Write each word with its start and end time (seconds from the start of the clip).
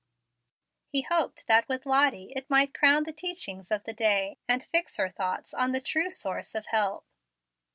He 0.87 1.03
hoped 1.03 1.45
that 1.45 1.67
with 1.69 1.85
Lottie 1.85 2.33
it 2.35 2.49
might 2.49 2.73
crown 2.73 3.03
the 3.03 3.13
teachings 3.13 3.69
of 3.69 3.83
the 3.83 3.93
day, 3.93 4.39
and 4.47 4.63
fix 4.63 4.97
her 4.97 5.09
thoughts 5.11 5.53
on 5.53 5.73
the 5.73 5.79
true 5.79 6.09
source 6.09 6.55
of 6.55 6.65
help. 6.65 7.05